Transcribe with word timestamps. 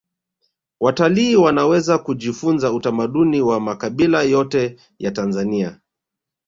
watalii 0.79 1.35
wanaweza 1.35 1.97
kujifunza 1.97 2.73
utamaduni 2.73 3.41
wa 3.41 3.59
makabila 3.59 4.23
yote 4.23 4.79
ya 4.99 5.11
tanzania 5.11 5.79